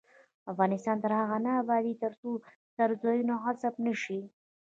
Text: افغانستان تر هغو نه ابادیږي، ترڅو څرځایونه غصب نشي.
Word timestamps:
افغانستان 0.51 0.97
تر 1.03 1.11
هغو 1.19 1.37
نه 1.45 1.51
ابادیږي، 1.61 1.99
ترڅو 2.03 2.29
څرځایونه 2.77 3.33
غصب 3.43 3.73
نشي. 3.85 4.21